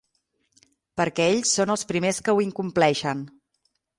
Perquè 1.01 1.27
ells 1.33 1.51
són 1.59 1.75
els 1.75 1.85
primers 1.93 2.21
que 2.29 2.37
ho 2.37 2.43
incompleixen. 2.47 3.25